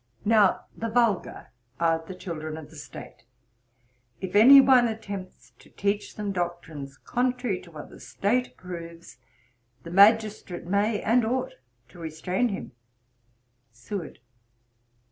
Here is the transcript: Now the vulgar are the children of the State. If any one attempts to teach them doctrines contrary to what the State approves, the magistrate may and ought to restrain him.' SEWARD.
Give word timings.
Now 0.25 0.65
the 0.75 0.89
vulgar 0.89 1.51
are 1.79 2.03
the 2.03 2.15
children 2.15 2.57
of 2.57 2.71
the 2.71 2.75
State. 2.75 3.25
If 4.19 4.35
any 4.35 4.59
one 4.59 4.87
attempts 4.87 5.51
to 5.59 5.69
teach 5.69 6.15
them 6.15 6.31
doctrines 6.31 6.97
contrary 6.97 7.61
to 7.61 7.69
what 7.69 7.91
the 7.91 7.99
State 7.99 8.47
approves, 8.47 9.19
the 9.83 9.91
magistrate 9.91 10.65
may 10.65 11.03
and 11.03 11.23
ought 11.23 11.53
to 11.89 11.99
restrain 11.99 12.49
him.' 12.49 12.71
SEWARD. 13.73 14.17